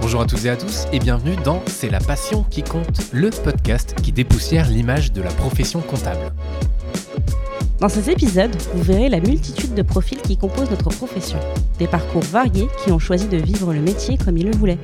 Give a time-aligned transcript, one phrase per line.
[0.00, 3.30] Bonjour à toutes et à tous et bienvenue dans C'est la passion qui compte, le
[3.30, 6.32] podcast qui dépoussière l'image de la profession comptable.
[7.78, 11.38] Dans ces épisodes, vous verrez la multitude de profils qui composent notre profession,
[11.78, 14.78] des parcours variés qui ont choisi de vivre le métier comme ils le voulaient.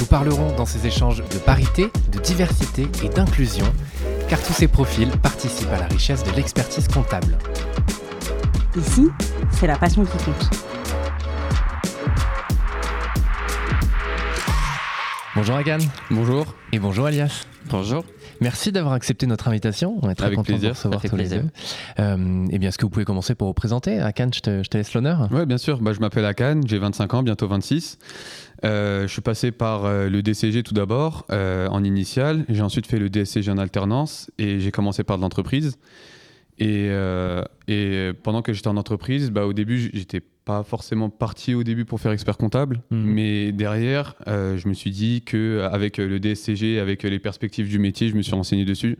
[0.00, 3.66] Nous parlerons dans ces échanges de parité, de diversité et d'inclusion,
[4.30, 7.36] car tous ces profils participent à la richesse de l'expertise comptable.
[8.76, 9.08] Ici,
[9.52, 10.50] c'est la passion qui compte.
[15.36, 15.78] Bonjour Agan.
[16.10, 16.46] Bonjour.
[16.72, 17.44] Et bonjour Alias.
[17.66, 18.02] Bonjour.
[18.40, 19.98] Merci d'avoir accepté notre invitation.
[20.02, 21.42] On est très Avec content de plaisir, vous recevoir tous les plaisir.
[21.42, 21.48] deux.
[22.02, 24.68] Euh, eh bien, est-ce que vous pouvez commencer pour vous présenter Akan, je te, je
[24.68, 25.28] te laisse l'honneur.
[25.30, 25.80] Ouais, bien sûr.
[25.80, 27.98] Bah, je m'appelle Akan, j'ai 25 ans, bientôt 26.
[28.64, 32.44] Euh, je suis passé par euh, le DCG tout d'abord, euh, en initial.
[32.48, 35.76] J'ai ensuite fait le DSCG en alternance et j'ai commencé par de l'entreprise.
[36.58, 36.90] Et,
[37.68, 40.20] et pendant que j'étais en entreprise, bah, au début, j'étais
[40.50, 43.02] pas forcément parti au début pour faire expert comptable, Mhm.
[43.04, 47.78] mais derrière, euh, je me suis dit que avec le DSCG, avec les perspectives du
[47.78, 48.98] métier, je me suis renseigné dessus.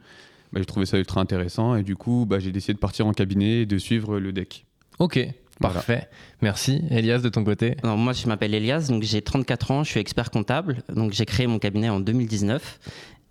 [0.53, 3.13] Bah, j'ai trouvé ça ultra intéressant et du coup, bah, j'ai décidé de partir en
[3.13, 4.65] cabinet et de suivre le deck.
[5.01, 5.17] Ok,
[5.61, 5.75] Voilà.
[5.75, 6.09] parfait.
[6.43, 6.83] Merci.
[6.91, 10.01] Elias, de ton côté Alors, moi, je m'appelle Elias, donc j'ai 34 ans, je suis
[10.01, 10.83] expert comptable.
[10.95, 12.79] Donc, j'ai créé mon cabinet en 2019.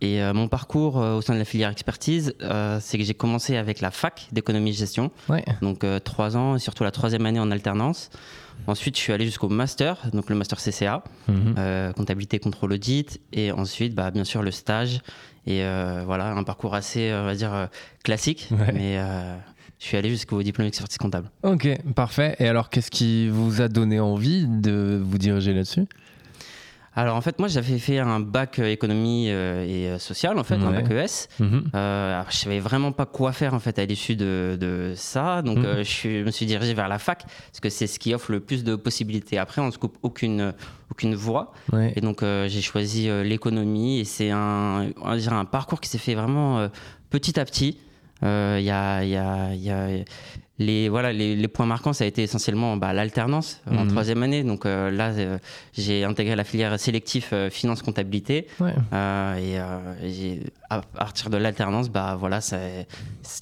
[0.01, 3.13] Et euh, mon parcours euh, au sein de la filière expertise, euh, c'est que j'ai
[3.13, 5.43] commencé avec la fac d'économie-gestion, Ouais.
[5.61, 8.09] donc euh, trois ans, et surtout la troisième année en alternance.
[8.67, 11.93] Ensuite, je suis allé jusqu'au master, donc le master CCA, Mhm.
[11.95, 13.19] comptabilité, contrôle, audit.
[13.33, 14.99] Et ensuite, bah, bien sûr, le stage.
[15.47, 15.63] Et
[16.05, 17.69] voilà, un parcours assez, on va dire,
[18.03, 18.49] classique.
[18.51, 18.71] Ouais.
[18.73, 18.97] Mais
[19.79, 21.31] je suis allé jusqu'au diplôme d'expertise comptable.
[21.43, 22.35] Ok, parfait.
[22.39, 25.85] Et alors, qu'est-ce qui vous a donné envie de vous diriger là-dessus?
[26.99, 30.43] Alors en fait, moi j'avais fait un bac euh, économie euh, et euh, social, en
[30.43, 31.27] fait, un bac ES.
[31.39, 31.63] Mhm.
[31.73, 35.41] Euh, alors, je savais vraiment pas quoi faire en fait à l'issue de, de ça,
[35.41, 35.65] donc Mhm.
[35.65, 38.31] euh, je, suis- me suis dirigé vers la fac parce que c'est ce qui offre
[38.33, 39.37] le plus de possibilités.
[39.37, 40.53] Après, on se coupe aucune
[40.91, 41.93] aucune voie, Ouais.
[41.95, 45.99] et donc j'ai choisi l'économie et c'est un on va dire un parcours qui s'est
[45.99, 46.67] fait vraiment
[47.11, 47.77] petit à petit.
[48.23, 49.87] Euh, Il y a, il y a- y a
[50.61, 53.87] les voilà les, les points marquants ça a été essentiellement bah, l'alternance euh, en Mhm.
[53.91, 55.37] troisième année donc euh, là euh,
[55.71, 58.73] j'ai intégré la filière sélectif euh, finance comptabilité Ouais.
[58.91, 59.67] euh, et euh,
[60.05, 62.57] j'ai- à partir de l'alternance bah voilà ça,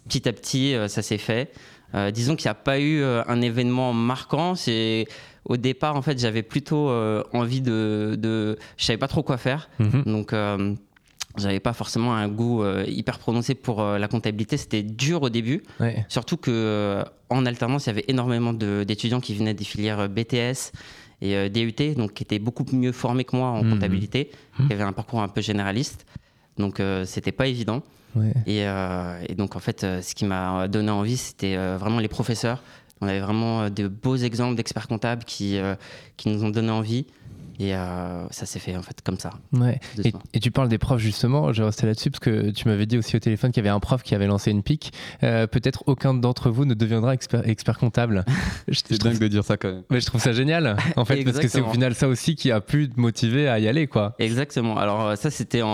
[0.08, 1.52] petit à petit euh, ça s'est fait
[1.96, 5.08] Euh, disons qu'il n'y a pas eu euh, un événement marquant c'est
[5.46, 9.38] au départ en fait j'avais plutôt euh, envie de, de je savais pas trop quoi
[9.38, 10.04] faire Mhm.
[10.06, 10.76] donc euh,
[11.38, 15.30] j'avais pas forcément un goût euh, hyper prononcé pour euh, la comptabilité c'était dur au
[15.30, 16.06] début Ouais.
[16.10, 20.72] Surtout que euh, en alternance, il y avait énormément d'étudiants qui venaient des filières BTS
[21.22, 23.72] et DUT, donc qui étaient beaucoup mieux formés que moi en Mhm.
[23.72, 24.68] comptabilité, Mhm.
[24.68, 26.06] qui avaient un parcours un peu généraliste.
[26.58, 27.82] Donc c'était pas évident.
[28.16, 28.34] Ouais.
[28.46, 28.62] Et,
[29.30, 32.64] et donc en fait, ce qui m'a donné envie, c'était vraiment les professeurs.
[33.02, 35.60] On avait vraiment de beaux exemples d'experts comptables qui,
[36.16, 37.06] qui nous ont donné envie.
[37.60, 39.32] Et euh, ça s'est fait en fait comme ça.
[39.54, 39.80] Ouais.
[40.34, 42.98] Et, tu parles des profs justement, je vais rester là-dessus parce que tu m'avais dit
[42.98, 44.94] aussi au téléphone qu'il y avait un prof qui avait lancé une pique.
[45.24, 48.26] Euh, Peut-être aucun d'entre vous ne deviendra expert, expert comptable.
[48.72, 49.84] C'est trouve, dingue de dire ça quand même.
[49.90, 52.52] mais je trouve ça génial en fait parce que c'est au final ça aussi qui
[52.52, 54.16] a pu te motiver à y aller quoi.
[54.20, 54.78] Exactement.
[54.78, 55.68] Alors euh, ça, c'était en,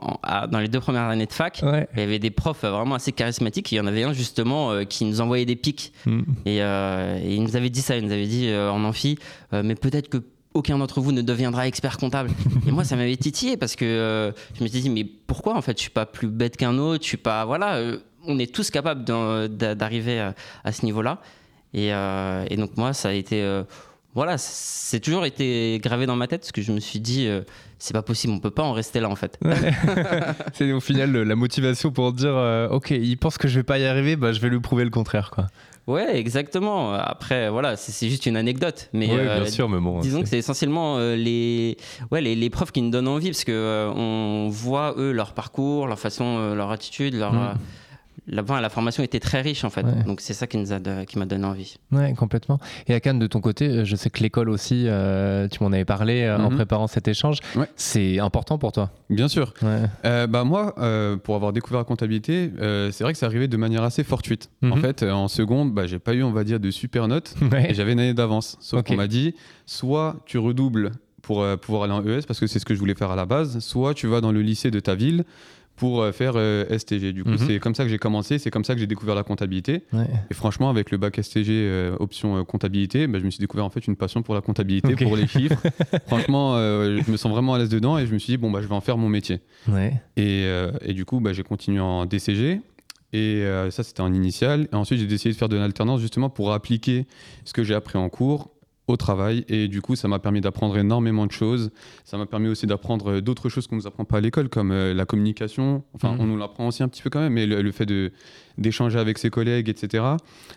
[0.00, 1.60] en- à- dans les deux premières années de fac.
[1.62, 1.86] Ouais.
[1.94, 3.70] Il y avait des profs vraiment assez charismatiques.
[3.72, 5.92] Il y en avait un justement euh, qui nous envoyait des pics.
[6.06, 6.20] Mm.
[6.46, 7.96] Et, euh, et il nous avait dit ça.
[7.96, 9.18] Il nous avait dit euh, en amphi,
[9.52, 10.18] euh, mais peut-être que
[10.54, 12.30] aucun d'entre vous ne deviendra expert comptable.
[12.66, 15.62] et moi, ça m'avait titillé parce que euh, je me suis dit, mais pourquoi en
[15.62, 17.02] fait Je suis pas plus bête qu'un autre.
[17.02, 17.44] Je suis pas.
[17.44, 17.76] Voilà.
[17.76, 21.18] euh, on est tous capables d'arriver à, à ce niveau-là.
[21.74, 23.44] Et, euh, et donc moi, ça a été.
[24.14, 27.28] voilà, c'est toujours été gravé dans ma tête parce que je me suis dit,
[27.80, 29.38] c'est pas possible, on peut pas en rester là en fait.
[29.44, 29.56] Ouais.
[30.52, 33.86] c'est au final la motivation pour dire ok il pense que je vais pas y
[33.86, 35.48] arriver, bah, je vais lui prouver le contraire quoi.
[35.88, 36.92] Ouais, exactement.
[36.92, 38.88] Après, voilà, c'est juste une anecdote.
[38.92, 39.98] Mais ouais, euh, bien sûr mais bon.
[40.00, 41.76] Disons que c'est- essentiellement euh, les,
[42.12, 45.32] ouais, les, les profs qui nous donnent envie parce que euh, on voit eux leur
[45.34, 47.54] parcours, leur façon, leur attitude, leur, Mm.
[48.32, 49.82] La, enfin, la formation était très riche en fait.
[49.84, 50.02] Ouais.
[50.06, 51.76] Donc c'est ça qui nous a de- qui m'a donné envie.
[51.92, 52.58] Ouais, complètement.
[52.88, 55.84] Et Akan, de ton côté, euh, je sais que l'école aussi, euh, tu m'en avais
[55.84, 56.56] parlé euh, en Mhm.
[56.56, 57.66] préparant cet échange, Ouais.
[57.76, 58.90] c'est important pour toi.
[59.10, 59.52] Bien sûr.
[59.62, 59.82] Ouais.
[60.04, 63.46] Euh, bah moi, euh, pour avoir découvert la comptabilité, euh, c'est vrai que c'est arrivé
[63.48, 64.48] de manière assez fortuite.
[64.64, 64.80] En Mhm.
[64.80, 67.34] fait, euh, en seconde, bah, j'ai pas eu, on va dire, de super notes
[67.70, 68.56] et j'avais une année d'avance.
[68.60, 69.34] Sauf qu'on m'a dit,
[69.66, 72.80] soit tu redoubles pour euh, pouvoir aller en ES parce que c'est ce que je
[72.80, 75.24] voulais faire à la base, soit tu vas dans le lycée de ta ville
[75.76, 77.12] pour euh, faire euh, STG.
[77.12, 77.38] Du coup, Mhm.
[77.38, 79.84] c'est comme ça que j'ai commencé, c'est comme ça que j'ai découvert la comptabilité.
[79.92, 80.06] Ouais.
[80.30, 83.64] Et franchement, avec le bac STG euh, option euh, comptabilité, bah, je me suis découvert
[83.64, 85.60] en fait une passion pour la comptabilité, pour les chiffres.
[86.06, 88.60] franchement, je me sens vraiment à l'aise dedans et je me suis dit, bon, bah,
[88.62, 89.40] je vais en faire mon métier.
[89.68, 89.94] Ouais.
[90.16, 90.46] Et,
[90.82, 92.60] et du coup, bah, j'ai continué en DCG.
[93.14, 94.68] Et ça, c'était en initial.
[94.72, 97.06] Et ensuite, j'ai décidé de faire de l'alternance justement pour appliquer
[97.44, 98.50] ce que j'ai appris en cours
[98.88, 99.44] au travail.
[99.48, 101.70] Et du coup, ça m'a permis d'apprendre énormément de choses.
[102.04, 104.48] Ça m'a permis aussi d'apprendre euh, d'autres choses qu'on ne nous apprend pas à l'école,
[104.48, 105.84] comme euh, la communication.
[105.94, 106.20] Enfin, Mhm.
[106.20, 108.10] on nous l'apprend aussi un petit peu quand même, mais le, le fait de-
[108.58, 110.04] d'échanger avec ses collègues, etc.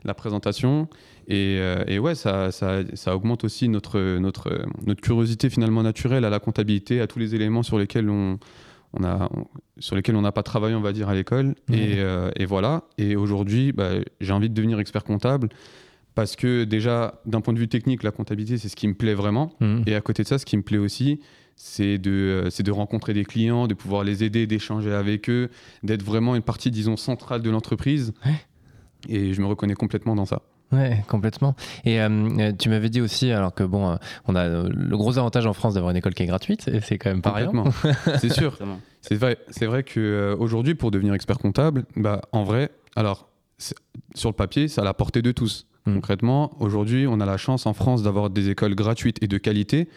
[0.03, 0.87] La présentation.
[1.27, 6.25] Et, euh, et ouais, ça, ça, ça augmente aussi notre, notre, notre curiosité finalement naturelle
[6.25, 8.37] à la comptabilité, à tous les éléments sur lesquels on,
[8.93, 9.45] on a, on-
[9.79, 11.55] sur lesquels on n'a pas travaillé, on va dire, à l'école.
[11.69, 11.75] Mhm.
[11.75, 12.83] Et, euh, et voilà.
[12.97, 15.49] Et aujourd'hui, bah, j'ai envie de devenir expert comptable
[16.15, 19.13] parce que déjà, d'un point de vue technique, la comptabilité, c'est ce qui me plaît
[19.13, 19.53] vraiment.
[19.59, 19.83] Mhm.
[19.85, 21.19] Et à côté de ça, ce qui me plaît aussi,
[21.55, 25.49] c'est de, euh, c'est de rencontrer des clients, de pouvoir les aider, d'échanger avec eux,
[25.83, 28.13] d'être vraiment une partie, disons, centrale de l'entreprise.
[28.25, 28.33] Ouais.
[29.07, 30.41] Et je me reconnais complètement dans ça.
[30.71, 31.55] Ouais, complètement.
[31.85, 32.09] Et euh,
[32.39, 33.95] euh, tu m'avais dit aussi, alors que bon, euh,
[34.27, 36.97] on a le gros avantage en France d'avoir une école qui est gratuite, et c'est
[36.97, 37.51] quand même pas rien.
[38.19, 38.57] C'est sûr.
[39.01, 44.33] C'est vrai, c'est vrai qu'aujourd'hui, pour devenir expert comptable, bah, en vrai, alors, sur le
[44.33, 45.67] papier, ça a la portée de tous.
[45.85, 45.93] Mm.
[45.95, 49.87] Concrètement, aujourd'hui, on a la chance en France d'avoir des écoles gratuites et de qualité.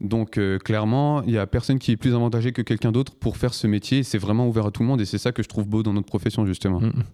[0.00, 3.36] Donc, euh, clairement, il n'y a personne qui est plus avantagé que quelqu'un d'autre pour
[3.36, 4.02] faire ce métier.
[4.02, 5.92] C'est vraiment ouvert à tout le monde et c'est ça que je trouve beau dans
[5.92, 6.80] notre profession, justement.
[6.80, 7.04] Mm.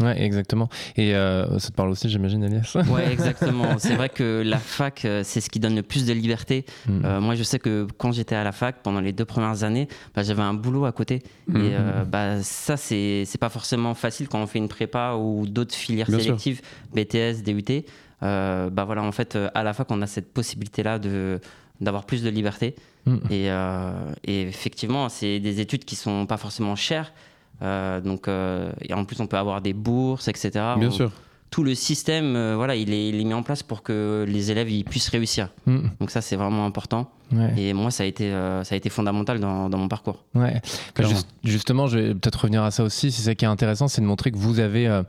[0.00, 0.68] Ouais, exactement.
[0.96, 3.78] Et euh, ça te parle aussi, j'imagine, Elias Ouais, exactement.
[3.78, 6.66] C'est vrai que la fac, euh, c'est ce qui donne le plus de liberté.
[6.86, 7.04] Mm.
[7.04, 9.88] Euh, moi, je sais que quand j'étais à la fac, pendant les deux premières années,
[10.14, 11.22] bah, j'avais un boulot à côté.
[11.48, 11.56] Mhm.
[11.56, 15.46] Et euh, bah, ça, c'est c'est pas forcément facile quand on fait une prépa ou
[15.46, 16.38] d'autres filières Bien sûr.
[16.40, 16.60] sélectives,
[16.94, 17.84] BTS, DUT.
[18.22, 21.40] Euh, bah voilà, en fait, à la fac, on a cette possibilité-là de
[21.80, 22.74] d'avoir plus de liberté.
[23.06, 23.16] Mm.
[23.30, 23.92] Et, euh,
[24.24, 27.12] et effectivement, c'est des études qui sont pas forcément chères.
[27.62, 30.50] Euh, donc, euh, et en plus, on peut avoir des bourses, etc.
[30.78, 31.10] Bien On- sûr.
[31.48, 34.50] Tout le système, euh, voilà, il est, il est mis en place pour que les
[34.50, 35.48] élèves ils puissent réussir.
[35.64, 35.78] Mm.
[36.00, 37.10] Donc ça, c'est vraiment important.
[37.32, 37.52] Ouais.
[37.56, 40.24] Et moi, ça a été, euh, ça a été fondamental dans, dans mon parcours.
[40.34, 40.60] Ouais.
[40.96, 41.04] Bah,
[41.44, 43.10] justement, je vais peut-être revenir à ça aussi.
[43.10, 45.02] C'est ça qui est intéressant, c'est de montrer que vous avez euh,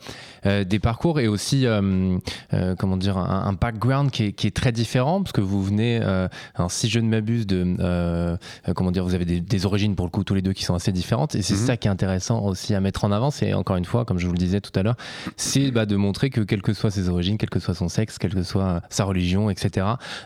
[0.46, 2.18] euh, des parcours et aussi, euh,
[2.54, 5.62] euh, comment dire, un, un background qui est, qui est très différent, parce que vous
[5.64, 8.36] venez, euh, alors, si je ne m'abuse, de, euh,
[8.68, 10.64] euh, comment dire, vous avez des, des origines pour le coup tous les deux qui
[10.64, 11.66] sont assez différentes, et c'est Mhm.
[11.66, 13.30] ça qui est intéressant aussi à mettre en avant.
[13.32, 14.96] C'est encore une fois, comme je vous le disais tout à l'heure,
[15.36, 18.18] c'est bah, de montrer que quelles que soient ses origines, quel que soit son sexe,
[18.18, 19.86] quelle que soit sa religion, etc.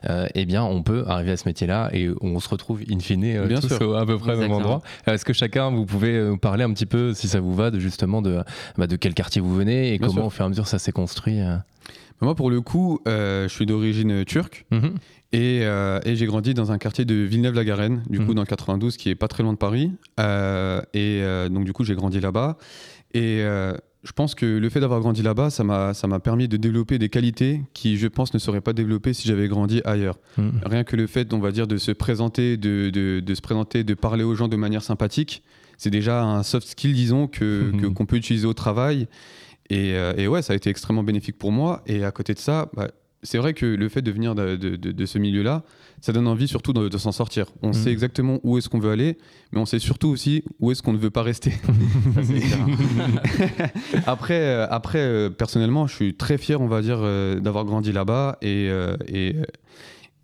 [0.10, 3.24] euh, eh bien, on peut arriver à ce métier-là et on se retrouve in fine
[3.25, 3.81] euh, Bien tous sûr.
[3.89, 4.81] au- à peu près au même endroit.
[5.07, 7.80] Est-ce que chacun, vous pouvez nous parler un petit peu, si ça vous va, de
[7.80, 8.39] justement de,
[8.78, 10.25] bah, de quel quartier vous venez et Bien comment sûr.
[10.28, 11.56] au fur et à mesure ça s'est construit euh
[12.22, 14.66] Moi, pour le coup, euh, je suis d'origine turque.
[14.72, 14.94] Mhm.
[15.33, 18.33] Et, euh, et j'ai grandi dans un quartier de Villeneuve-la-Garenne, du coup Mhm.
[18.36, 19.92] dans le 92, qui est pas très loin de Paris.
[20.19, 22.57] Euh, et euh, donc du coup j'ai grandi là-bas.
[23.13, 26.98] Et euh, je pense que le fait d'avoir grandi là-bas, ça m'a permis de développer
[26.98, 30.18] des qualités qui, je pense, ne seraient pas développées si j'avais grandi ailleurs.
[30.38, 30.62] Mhm.
[30.65, 33.83] Rien que le fait, on va dire, de se présenter, de, de, de se présenter,
[33.83, 35.44] de parler aux gens de manière sympathique,
[35.77, 37.94] c'est déjà un soft skill, disons, Mhm.
[37.94, 39.07] qu'on peut utiliser au travail.
[39.69, 41.81] Et, euh, et ouais, ça a été extrêmement bénéfique pour moi.
[41.88, 42.89] Et à côté de ça, bah,
[43.23, 45.63] c'est vrai que le fait de venir de, de- de- de ce milieu-là,
[46.01, 47.45] ça donne envie surtout de, s'en sortir.
[47.62, 47.73] On Mhm.
[47.73, 49.18] sait exactement où est-ce qu'on veut aller,
[49.51, 51.53] mais on sait surtout aussi où est-ce qu'on ne veut pas rester.
[54.07, 57.91] Après, euh, après euh, personnellement, je suis très fier, on va dire, euh, d'avoir grandi
[57.91, 58.69] là-bas et,
[59.07, 59.35] et,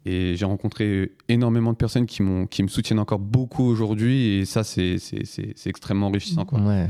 [0.06, 4.64] et j'ai rencontré énormément de personnes qui, qui me soutiennent encore beaucoup aujourd'hui et ça,
[4.64, 4.98] c'est
[5.66, 6.46] extrêmement enrichissant.
[6.46, 6.60] Quoi.
[6.62, 6.88] Ouais,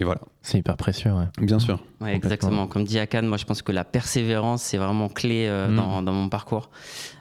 [0.00, 1.12] Et voilà, c'est hyper précieux.
[1.12, 1.24] Ouais.
[1.44, 1.80] bien sûr.
[2.00, 2.66] Ouais, exactement.
[2.66, 5.76] Comme dit Akan, moi je pense que la persévérance c'est vraiment clé euh, Mm.
[5.76, 6.70] dans, dans mon parcours.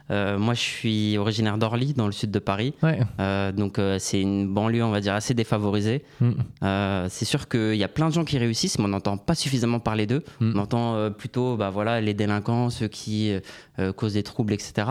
[0.09, 2.73] Euh, moi je suis originaire d'Orly, dans le sud de Paris.
[2.83, 2.99] Ouais.
[3.19, 6.03] Euh, donc euh, c'est une banlieue, on va dire, assez défavorisée.
[6.63, 9.35] Euh, c'est sûr qu'il y a plein de gens qui réussissent, mais on n'entend pas
[9.35, 10.23] suffisamment parler d'eux.
[10.39, 10.51] Mm.
[10.55, 13.33] On entend euh, plutôt bah, voilà, les délinquants, ceux qui
[13.95, 14.87] causent des troubles, etc.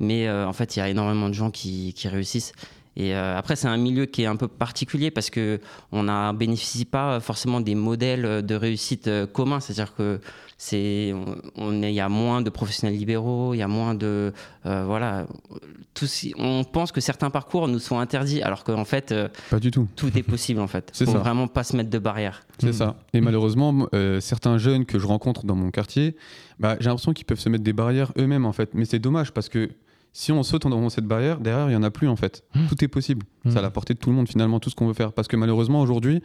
[0.00, 2.52] Mais euh, en fait, il y a énormément de gens qui, qui réussissent.
[2.96, 5.60] Et euh, après, c'est un milieu qui est un peu particulier parce que
[5.90, 9.58] on ne bénéficie pas forcément des modèles de réussite euh, communs.
[9.60, 10.20] C'est-à-dire que
[10.58, 13.94] c'est, on, on est- il y a moins de professionnels libéraux, il y a moins
[13.96, 14.32] de,
[14.66, 15.26] euh, voilà,
[15.94, 16.06] tout,
[16.38, 19.88] on pense que certains parcours nous sont interdits, alors qu'en fait, euh, Pas du tout.
[19.96, 20.90] tout est possible en fait.
[20.94, 21.18] C'est Faut ça.
[21.18, 22.42] vraiment pas se mettre de barrières.
[22.60, 22.96] C'est ça.
[23.12, 23.88] Et malheureusement,
[24.20, 26.16] certains jeunes que je rencontre dans mon quartier,
[26.60, 28.70] bah, j'ai l'impression qu'ils peuvent se mettre des barrières eux-mêmes en fait.
[28.74, 29.70] Mais c'est dommage parce que
[30.16, 32.44] si on saute dans cette barrière, derrière, il n'y en a plus en fait.
[32.54, 32.66] Mhm.
[32.68, 33.26] Tout est possible.
[33.44, 33.50] Mhm.
[33.52, 35.12] C'est à la portée de tout le monde finalement, tout ce qu'on veut faire.
[35.12, 36.22] Parce que malheureusement, aujourd'hui,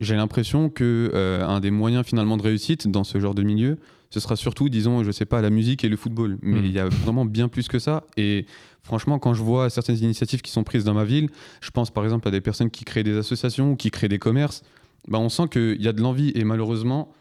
[0.00, 3.78] j'ai l'impression que euh, un des moyens finalement de réussite dans ce genre de milieu,
[4.10, 6.38] ce sera surtout, disons, je sais pas, la musique et le football.
[6.40, 6.64] Mais Mm.
[6.64, 8.04] il y a vraiment bien plus que ça.
[8.16, 8.46] Et
[8.84, 11.28] franchement, quand je vois certaines initiatives qui sont prises dans ma ville,
[11.60, 14.20] je pense par exemple à des personnes qui créent des associations ou qui créent des
[14.20, 14.62] commerces,
[15.08, 16.30] bah, on sent qu'il y a de l'envie.
[16.36, 17.12] Et malheureusement,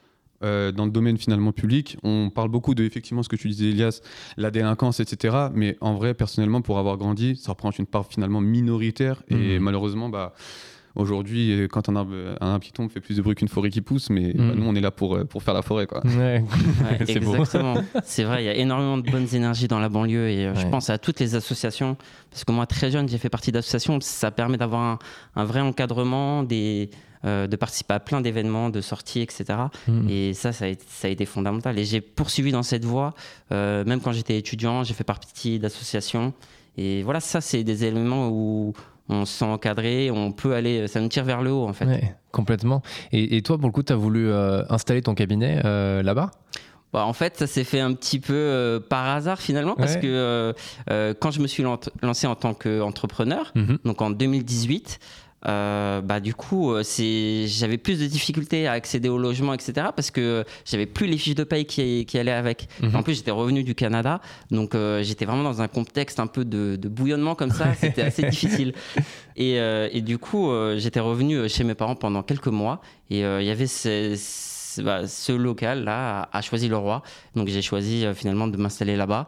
[0.45, 3.65] euh, dans le domaine finalement public, on parle beaucoup de, effectivement, ce que tu disais,
[3.69, 4.01] Elias,
[4.37, 5.35] la délinquance, etc.
[5.53, 9.23] Mais en vrai, personnellement, pour avoir grandi, ça représente une part finalement minoritaire.
[9.29, 9.63] Et Mhm.
[9.63, 10.33] malheureusement, bah,
[10.95, 13.69] aujourd'hui, euh, quand un arbre, un arbre qui tombe fait plus de bruit qu'une forêt
[13.69, 14.53] qui pousse, mais bah, Mhm.
[14.55, 15.87] nous, on est là pour, euh, pour faire la forêt.
[15.87, 16.01] Quoi.
[16.05, 16.41] Ouais.
[16.43, 16.43] Ouais,
[17.05, 17.31] C'est beau.
[17.35, 17.75] exactement.
[18.05, 20.65] C'est vrai, il y a énormément de bonnes énergies dans la banlieue et euh, je
[20.67, 21.97] pense à toutes les associations.
[22.31, 23.99] Parce que moi, très jeune, j'ai fait partie d'associations.
[24.01, 24.99] Ça permet d'avoir un,
[25.35, 26.89] un vrai encadrement, des,
[27.25, 29.45] euh, de participer à plein d'événements, de sorties, etc.
[29.87, 30.09] Mm.
[30.09, 31.77] Et ça, ça a, été, ça a été fondamental.
[31.79, 33.13] Et j'ai poursuivi dans cette voie.
[33.51, 36.33] Euh, même quand j'étais étudiant, j'ai fait partie d'associations.
[36.77, 38.73] Et voilà, ça, c'est des éléments où
[39.07, 41.85] on se sent encadré, on peut aller, ça nous tire vers le haut, en fait.
[41.85, 42.81] Ouais, complètement.
[43.11, 45.61] Et, et toi, pour le coup, tu as voulu euh, installer ton cabinet
[46.03, 46.31] là-bas?
[46.93, 49.99] Bah, en fait, ça s'est fait un petit peu euh, par hasard finalement, parce Ouais.
[50.01, 50.53] que euh,
[50.89, 53.79] euh, quand je me suis lan- lancé en tant qu'entrepreneur, Mhm.
[53.83, 54.99] donc en 2018,
[55.47, 60.11] euh, bah, du coup, euh, j'avais plus de difficultés à accéder au logement, etc., parce
[60.11, 62.67] que j'avais plus les fiches de paye qui, qui allaient avec.
[62.81, 62.95] Mhm.
[62.95, 64.21] En plus, j'étais revenu du Canada,
[64.51, 68.01] donc euh, j'étais vraiment dans un contexte un peu de, de bouillonnement comme ça, c'était
[68.01, 68.73] assez difficile.
[69.35, 73.45] Et, euh, et du coup, j'étais revenu chez mes parents pendant quelques mois, et il
[73.45, 74.15] y avait ce,
[74.81, 77.03] bah, ce local-là à, à Choisy-le-Roi,
[77.35, 79.27] donc j'ai choisi finalement de m'installer là-bas.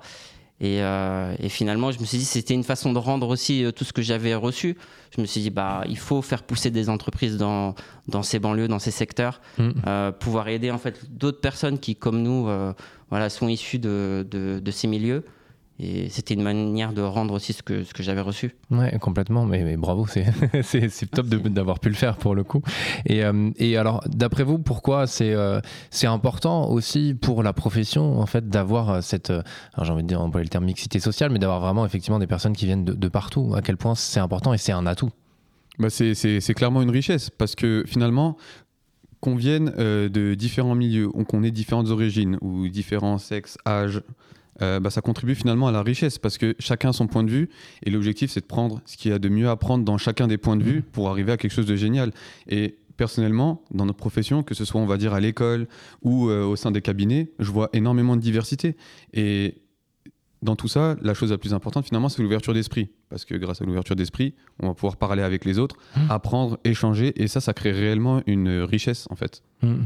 [0.59, 3.71] Et, euh, et finalement, je me suis dit, c'était une façon de rendre aussi euh,
[3.71, 4.75] tout ce que j'avais reçu.
[5.15, 7.75] Je me suis dit, bah, il faut faire pousser des entreprises dans,
[8.07, 9.69] dans ces banlieues, dans ces secteurs, Mm.
[9.85, 12.73] euh, pouvoir aider en fait d'autres personnes qui, comme nous, euh,
[13.11, 15.23] voilà, sont issues de, de, de ces milieux.
[15.79, 18.55] Et c'était une manière de rendre aussi ce que, ce que j'avais reçu.
[18.71, 19.45] Ouais, complètement.
[19.45, 20.25] Mais, mais bravo, c'est
[21.11, 22.63] top d'avoir pu le faire pour le coup.
[23.05, 25.59] Et, euh, et alors, d'après vous, pourquoi c'est euh,
[25.91, 29.43] c'est important aussi pour la profession en fait d'avoir euh, cette, euh,
[29.81, 32.53] j'ai envie de dire employer le terme mixité sociale, mais d'avoir vraiment effectivement des personnes
[32.55, 33.53] qui viennent de, de partout?
[33.55, 35.11] À quel point c'est important et c'est un atout?
[35.77, 38.35] Bah, c'est- clairement une richesse parce que finalement,
[39.19, 44.01] qu'on vienne euh, de différents milieux ou qu'on ait différentes origines ou différents sexes, âges,
[44.61, 47.29] euh, bah, ça contribue finalement à la richesse parce que chacun a son point de
[47.29, 47.49] vue
[47.83, 50.27] et l'objectif c'est de prendre ce qu'il y a de mieux à prendre dans chacun
[50.27, 52.11] des points de vue pour arriver à quelque chose de génial.
[52.47, 55.67] Et personnellement, dans notre profession, que ce soit on va dire à l'école
[56.01, 58.75] ou euh, au sein des cabinets, je vois énormément de diversité.
[59.13, 59.61] Et
[60.41, 62.89] dans tout ça, la chose la plus importante finalement, c'est l'ouverture d'esprit.
[63.09, 66.11] Parce que grâce à l'ouverture d'esprit, on va pouvoir parler avec les autres, Mmh.
[66.11, 69.41] apprendre, échanger, et ça, ça crée réellement une richesse en fait.
[69.61, 69.83] Mm.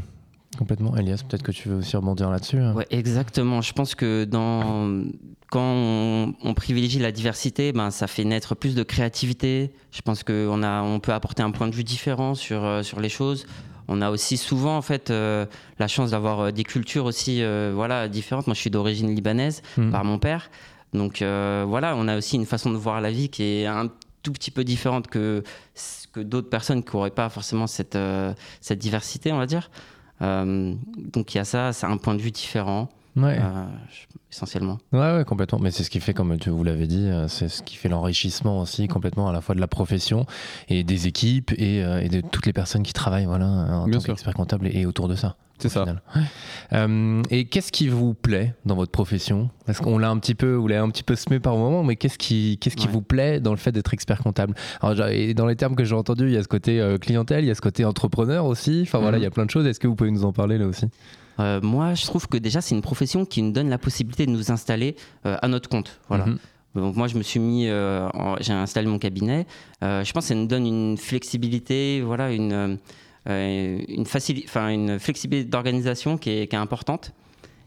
[0.57, 0.95] Complètement.
[0.97, 2.57] Elias, peut-être que tu veux aussi rebondir là-dessus.
[2.59, 2.73] hein.
[2.73, 3.61] Ouais, exactement.
[3.61, 5.03] Je pense que dans,
[5.49, 9.71] quand on, on privilégie la diversité, ben, ça fait naître plus de créativité.
[9.91, 12.99] Je pense qu'on a, on peut apporter un point de vue différent sur, euh, sur
[12.99, 13.45] les choses.
[13.87, 15.45] On a aussi souvent en fait euh,
[15.79, 18.47] la chance d'avoir euh, des cultures aussi euh, voilà différentes.
[18.47, 19.91] Moi, je suis d'origine libanaise Mm.
[19.91, 20.49] par mon père,
[20.93, 23.87] donc voilà, on a aussi une façon de voir la vie qui est un
[24.23, 25.43] tout petit peu différente que
[26.13, 27.97] que d'autres personnes qui n'auraient pas forcément cette
[28.59, 29.71] cette diversité, on va dire.
[30.21, 33.37] Euh, donc il y a ça, c'est un point de vue différent, Ouais.
[33.41, 33.65] euh,
[34.31, 34.77] essentiellement.
[34.93, 35.59] Ouais, ouais, complètement.
[35.59, 37.89] Mais c'est ce qui fait, comme tu vous l'avez dit, euh, c'est ce qui fait
[37.89, 40.25] l'enrichissement aussi complètement à la fois de la profession
[40.69, 43.99] et des équipes et, euh, et de toutes les personnes qui travaillent voilà, en Bien
[43.99, 45.35] tant qu'expert comptable et, et autour de ça.
[45.59, 45.83] C'est ça.
[45.83, 46.21] Ouais.
[46.73, 49.51] Euh, et qu'est-ce qui vous plaît dans votre profession?
[49.67, 51.97] Parce qu'on l'a un petit peu, vous l'avez un petit peu semé par moment, mais
[51.97, 52.93] qu'est-ce qui, qu'est-ce qui Ouais.
[52.93, 54.55] vous plaît dans le fait d'être expert comptable?
[54.81, 57.47] Alors, et dans les termes que j'ai entendus, il y a ce côté clientèle, il
[57.47, 58.79] y a ce côté entrepreneur aussi.
[58.87, 59.21] Enfin voilà, Mhm.
[59.21, 59.67] il y a plein de choses.
[59.67, 60.87] Est-ce que vous pouvez nous en parler là aussi?
[61.41, 64.31] Euh, moi, je trouve que déjà c'est une profession qui nous donne la possibilité de
[64.31, 64.95] nous installer
[65.25, 65.99] euh, à notre compte.
[66.07, 66.25] Voilà.
[66.27, 66.37] Mhm.
[66.75, 68.07] Donc moi, je me suis mis, euh,
[68.39, 69.45] j'ai installé mon cabinet.
[69.81, 72.77] Je pense que ça nous donne une flexibilité, voilà, une,
[73.25, 77.11] une, facili- enfin, une flexibilité d'organisation qui est, qui est importante.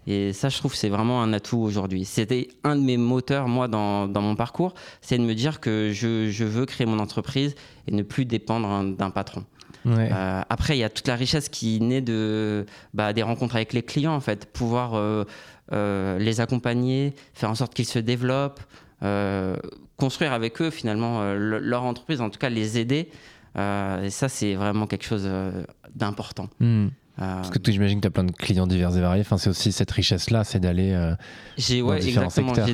[0.06, 2.04] Et ça, je trouve, que c'est vraiment un atout aujourd'hui.
[2.04, 5.90] C'était un de mes moteurs, moi, dans, dans mon parcours, c'est de me dire que
[5.92, 7.54] je, je veux créer mon entreprise
[7.88, 9.44] et ne plus dépendre hein, d'un patron.
[9.84, 10.10] Ouais.
[10.12, 12.64] Euh, après, il y a toute la richesse qui naît de,
[12.94, 14.46] bah, des rencontres avec les clients, en fait.
[14.52, 15.24] Pouvoir euh,
[15.72, 18.60] euh, les accompagner, faire en sorte qu'ils se développent,
[19.96, 23.08] construire avec eux, finalement, le- leur entreprise, en tout cas, les aider.
[23.56, 25.28] Et ça, c'est vraiment quelque chose
[25.94, 26.48] d'important.
[26.60, 26.88] Hmm.
[27.20, 29.20] Euh, Parce que tu- j'imagine que tu as plein de clients divers et variés.
[29.20, 30.90] Enfin, c'est aussi cette richesse-là, c'est d'aller.
[30.92, 31.14] euh,
[31.56, 32.52] j'ai, ouais, exactement.
[32.54, 32.72] J'ai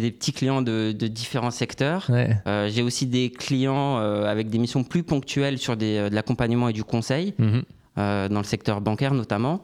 [0.00, 2.04] des, petits clients de, de différents secteurs.
[2.10, 2.36] Ouais.
[2.46, 6.68] Euh, j'ai aussi des clients euh, avec des missions plus ponctuelles sur des, de l'accompagnement
[6.68, 7.34] et du conseil.
[7.38, 7.62] Mhm.
[7.96, 9.62] dans le secteur bancaire notamment.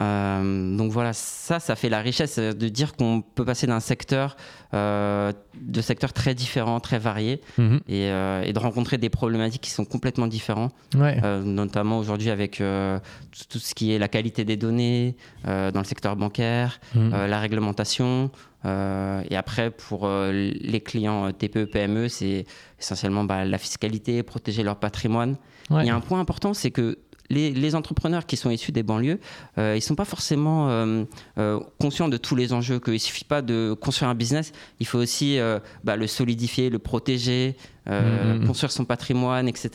[0.00, 4.36] Euh, donc voilà, ça, ça fait la richesse de dire qu'on peut passer d'un secteur,
[4.74, 7.80] euh, de secteurs très différents, très variés, Mhm.
[7.88, 11.20] et, euh, et de rencontrer des problématiques qui sont complètement différentes, Ouais.
[11.44, 16.80] notamment aujourd'hui avec tout, ce qui est la qualité des données dans le secteur bancaire,
[16.94, 17.10] Mhm.
[17.26, 18.30] la réglementation.
[18.64, 22.44] et après, pour les clients TPE, PME, c'est
[22.80, 25.36] essentiellement bah, la fiscalité, protéger leur patrimoine.
[25.70, 25.82] Ouais.
[25.84, 26.98] Il y a un point important, c'est que
[27.32, 29.18] les, les entrepreneurs qui sont issus des banlieues,
[29.58, 31.04] euh, ils sont pas forcément euh,
[31.38, 32.78] euh, conscients de tous les enjeux.
[32.78, 36.78] Qu'il suffit pas de construire un business, il faut aussi euh, bah, le solidifier, le
[36.78, 37.56] protéger,
[37.88, 38.46] euh, Mhm.
[38.46, 39.68] construire son patrimoine, etc.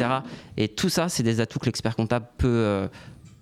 [0.56, 2.88] Et tout ça, c'est des atouts que l'expert comptable peut euh,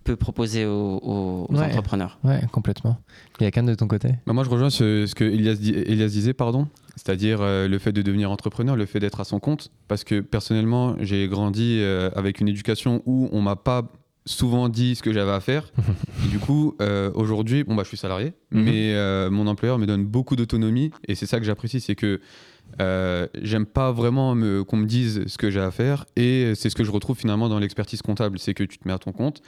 [0.06, 1.66] peut proposer aux, aux- aux Ouais.
[1.66, 2.20] entrepreneurs.
[2.24, 3.00] Ouais, complètement.
[3.40, 4.10] Il y a qu'un de ton côté?
[4.28, 7.80] Bah, moi, je rejoins ce, ce que Elias, di- Elias disait, pardon, c'est-à-dire euh, le
[7.80, 9.72] fait de devenir entrepreneur, le fait d'être à son compte.
[9.88, 13.82] Parce que personnellement, j'ai grandi euh, avec une éducation où on m'a pas
[14.26, 15.72] souvent dit ce que j'avais à faire.
[16.26, 18.64] et du coup, euh, aujourd'hui, bon, bah, je suis salarié, Mhm.
[18.64, 20.92] mais euh, mon employeur me donne beaucoup d'autonomie.
[21.08, 22.20] Et c'est ça que j'apprécie, c'est que
[22.82, 26.06] euh, j'aime pas vraiment me- qu'on me dise ce que j'ai à faire.
[26.16, 28.94] Et c'est ce que je retrouve finalement dans l'expertise comptable, c'est que tu te mets
[28.94, 29.42] à ton compte.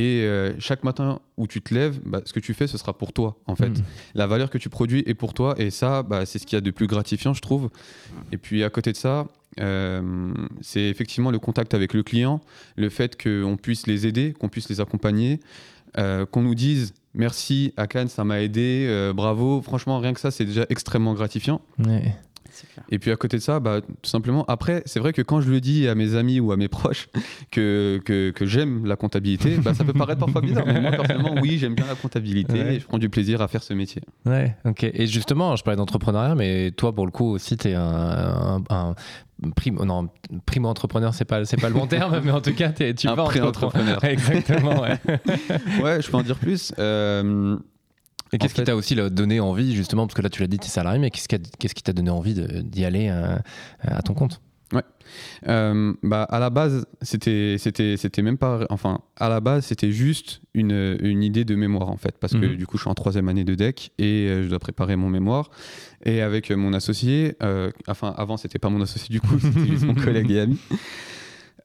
[0.00, 2.96] Et euh, chaque matin où tu te lèves, bah, ce que tu fais, ce sera
[2.96, 3.68] pour toi, en fait.
[3.68, 3.84] Mhm.
[4.14, 5.54] la valeur que tu produis est pour toi.
[5.58, 7.68] Et ça bah, c'est ce qu'il y a de plus gratifiant je trouve.
[8.32, 9.26] Et puis à côté de ça
[9.60, 12.40] euh, c'est effectivement le contact avec le client
[12.76, 15.40] le fait qu'on puisse les aider qu'on puisse les accompagner
[15.98, 19.60] euh, qu'on nous dise merci à Cannes ça m'a aidé euh, bravo.
[19.60, 21.60] Franchement rien que ça c'est déjà extrêmement gratifiant.
[21.78, 22.14] Ouais.
[22.90, 25.50] Et puis à côté de ça, bah, tout simplement, après, c'est vrai que quand je
[25.50, 27.08] le dis à mes amis ou à mes proches
[27.50, 30.64] que, que, que j'aime la comptabilité, bah, ça peut paraître parfois bizarre.
[30.66, 32.74] Mais moi, personnellement, oui, j'aime bien la comptabilité Ouais.
[32.76, 34.02] et je prends du plaisir à faire ce métier.
[34.26, 34.84] Ouais, ok.
[34.84, 38.94] Et justement, je parlais d'entrepreneuriat, mais toi, pour le coup, aussi, tu es un, un,
[39.42, 40.08] un primo, non,
[40.46, 43.14] primo-entrepreneur, c'est pas, c'est pas le bon terme, mais en tout cas, t'es- tu Un
[43.14, 44.02] vas pré-entrepreneur.
[44.04, 44.98] Exactement, ouais.
[45.82, 46.72] Ouais, je peux en dire plus.
[46.78, 47.56] Euh,
[48.32, 50.58] Et qu'est-ce qui t'a aussi là, donné envie, justement, parce que là, tu l'as dit,
[50.58, 51.26] tu es salarié, mais qu'est-ce
[51.74, 54.40] qui, t'a donné envie d'y aller à ton compte?
[55.48, 58.66] Euh, bah, à la base, c'était, c'était, c'était même pas.
[58.70, 62.16] Enfin, à la base, c'était juste une, une idée de mémoire, en fait.
[62.18, 62.56] Parce que Mhm.
[62.56, 65.08] du coup, je suis en troisième année de DEC et euh, je dois préparer mon
[65.08, 65.50] mémoire.
[66.04, 69.66] Et avec euh, mon associé, euh, enfin, avant, c'était pas mon associé du coup, c'était
[69.66, 70.58] juste mon collègue et ami.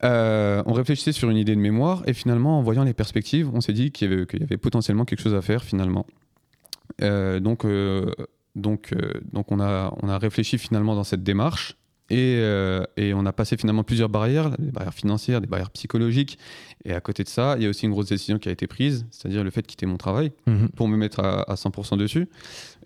[0.03, 3.61] Euh, on réfléchissait sur une idée de mémoire et finalement, en voyant les perspectives, on
[3.61, 6.05] s'est dit qu'il y avait, qu'il y avait potentiellement quelque chose à faire finalement.
[7.01, 8.11] Euh, donc, euh,
[8.55, 11.75] donc, euh, donc on, a, on a réfléchi finalement dans cette démarche
[12.09, 16.37] et, euh, et on a passé finalement plusieurs barrières, des barrières financières, des barrières psychologiques.
[16.85, 18.67] Et à côté de ça, il y a aussi une grosse décision qui a été
[18.67, 20.69] prise, c'est-à-dire le fait de quitter mon travail Mhm.
[20.75, 22.29] pour me mettre à, à 100% dessus.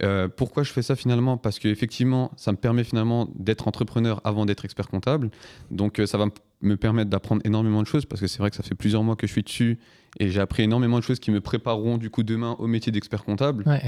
[0.04, 1.36] Euh, pourquoi je fais ça finalement?
[1.38, 5.30] Parce qu'effectivement, ça me permet finalement d'être entrepreneur avant d'être expert comptable.
[5.70, 6.26] Donc euh, ça va
[6.62, 9.16] me permettre d'apprendre énormément de choses parce que c'est vrai que ça fait plusieurs mois
[9.18, 9.80] que je suis dessus
[10.20, 13.24] et j'ai appris énormément de choses qui me prépareront du coup demain au métier d'expert
[13.24, 13.64] comptable.
[13.68, 13.82] Ouais.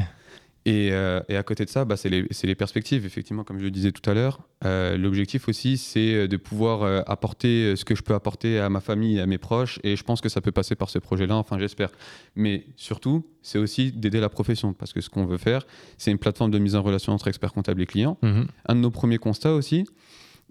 [0.65, 3.71] Et, euh, et à côté de ça, bah, c'est les, perspectives, effectivement, comme je le
[3.71, 4.41] disais tout à l'heure.
[4.63, 8.79] Euh, L'objectif aussi, c'est de pouvoir euh, apporter ce que je peux apporter à ma
[8.79, 9.79] famille et à mes proches.
[9.83, 11.89] Et je pense que ça peut passer par ce projet-là, enfin j'espère.
[12.35, 15.65] Mais surtout, c'est aussi d'aider la profession, parce que ce qu'on veut faire,
[15.97, 18.19] c'est une plateforme de mise en relation entre experts comptables et clients.
[18.21, 18.47] Mhm.
[18.67, 19.85] Un de nos premiers constats aussi,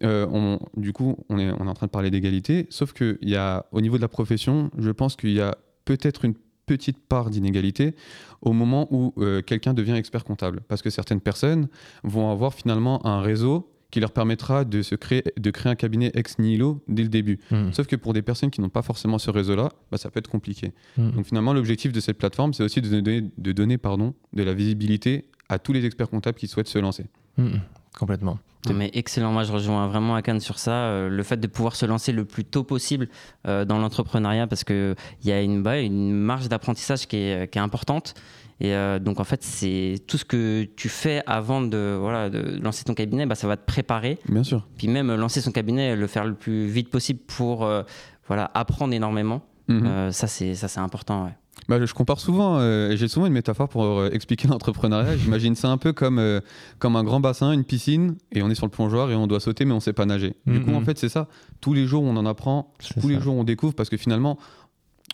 [0.03, 3.19] euh, on- du coup, on est, on est en train de parler d'égalité, sauf qu'il
[3.23, 6.35] y a, au niveau de la profession, je pense qu'il y a peut-être une
[6.67, 7.95] petite part d'inégalité
[8.43, 10.61] au moment où euh, quelqu'un devient expert comptable.
[10.69, 11.69] Parce que certaines personnes
[12.05, 16.13] vont avoir finalement un réseau qui leur permettra de, se créer, de créer un cabinet
[16.15, 17.41] ex nihilo dès le début.
[17.51, 17.73] Mhm.
[17.73, 20.31] Sauf que pour des personnes qui n'ont pas forcément ce réseau-là, bah, ça peut être
[20.31, 20.73] compliqué.
[20.97, 21.11] Mhm.
[21.11, 24.55] Donc finalement, l'objectif de cette plateforme, c'est aussi de donner, de donner pardon, de la
[24.55, 27.07] visibilité à tous les experts comptables qui souhaitent se lancer.
[27.37, 27.61] Mhm.
[27.99, 28.39] Complètement.
[28.69, 31.87] Mais excellent, moi je rejoins vraiment Akan sur ça, euh, le fait de pouvoir se
[31.87, 33.09] lancer le plus tôt possible
[33.47, 37.59] euh, dans l'entrepreneuriat parce qu'il y a une, bah, une marge d'apprentissage qui est, qui
[37.59, 38.15] est importante.
[38.63, 42.61] Et euh, donc en fait, c'est tout ce que tu fais avant de, voilà, de
[42.63, 44.19] lancer ton cabinet, bah, ça va te préparer.
[44.29, 44.69] Bien sûr.
[44.77, 47.67] Puis même lancer son cabinet, le faire le plus vite possible pour
[48.27, 49.43] voilà, apprendre énormément.
[49.69, 50.13] Mhm.
[50.13, 51.25] Ça, c'est ça, c'est important.
[51.25, 51.33] Ouais.
[51.69, 55.17] Bah, je compare souvent, euh, j'ai souvent une métaphore pour euh, expliquer l'entrepreneuriat.
[55.17, 56.41] J'imagine ça un peu comme, euh,
[56.79, 59.41] comme un grand bassin, une piscine, et on est sur le plongeoir et on doit
[59.41, 60.35] sauter, mais on sait pas nager.
[60.47, 60.77] Du coup, Mhm.
[60.77, 61.29] en fait, c'est ça.
[61.61, 64.39] Tous les jours, on en apprend, tous les jours, on découvre, parce que finalement,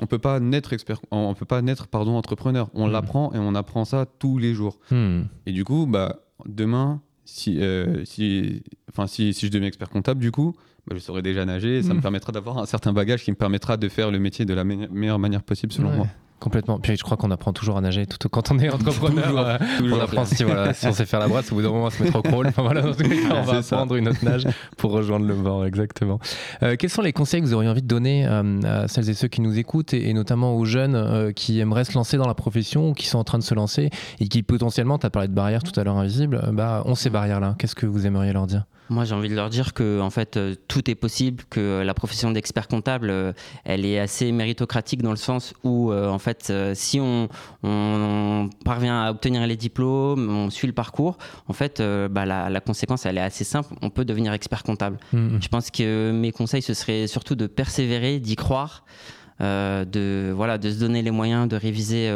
[0.01, 2.69] on peut pas naître expert, on peut pas naître pardon entrepreneur.
[2.75, 2.93] On Mhm.
[2.93, 4.79] l'apprend et on apprend ça tous les jours.
[4.91, 5.27] Mhm.
[5.47, 10.21] Et du coup, bah demain, si, euh, si, enfin si, si je deviens expert comptable,
[10.21, 10.55] du coup,
[10.87, 11.79] bah, je saurai déjà nager.
[11.79, 11.97] Et ça Mhm.
[11.97, 14.65] me permettra d'avoir un certain bagage qui me permettra de faire le métier de la
[14.65, 15.97] me- meilleure manière possible, selon Ouais.
[15.97, 16.07] moi.
[16.39, 16.79] Complètement.
[16.79, 19.39] Puis je crois qu'on apprend toujours à nager tout quand on est entrepreneur.
[19.39, 21.81] euh, on apprend si, voilà, si on sait faire la brasse, au bout d'un moment
[21.83, 22.47] on va se mettre au crawl.
[22.47, 23.77] Enfin, voilà, on va ça.
[23.77, 24.47] apprendre une autre nage
[24.77, 26.19] pour rejoindre le bord, exactement.
[26.63, 29.15] Euh, quels sont les conseils que vous auriez envie de donner euh, à celles et
[29.15, 32.29] ceux qui nous écoutent et, et notamment aux jeunes euh, qui aimeraient se lancer dans
[32.29, 33.89] la profession ou qui sont en train de se lancer
[34.21, 37.09] et qui potentiellement, tu as parlé de barrières tout à l'heure invisibles, bah, ont ces
[37.11, 38.65] barrières-là Qu'est-ce que vous aimeriez leur dire?
[38.89, 41.95] Moi, j'ai envie de leur dire que en fait, euh, tout est possible, que la
[41.95, 43.33] profession d'expert comptable, euh,
[43.65, 47.29] elle est assez méritocratique dans le sens où, euh, en fait, euh, si on,
[47.63, 51.19] on parvient à obtenir les diplômes, on suit le parcours,
[51.49, 53.75] en fait, euh, bah, la, la conséquence, elle est assez simple.
[53.83, 54.99] On peut devenir expert comptable.
[55.13, 55.39] Mhm.
[55.43, 58.85] Je pense que mes conseils, ce serait surtout de persévérer, d'y croire,
[59.41, 62.11] euh, de, voilà, de se donner les moyens de réviser.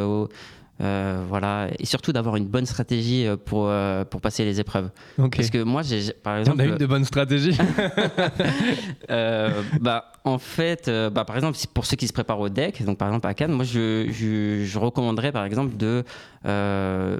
[0.80, 4.90] Euh, voilà, et surtout d'avoir une bonne stratégie euh, pour, euh, pour passer les épreuves.
[5.18, 5.36] Ok.
[5.36, 7.56] Parce que moi, j'ai, par On exemple, a une de bonnes stratégies.
[9.10, 12.98] euh, bah, en fait, bah, par exemple, pour ceux qui se préparent au deck, donc
[12.98, 16.04] par exemple à Cannes, moi je, je, je recommanderais par exemple de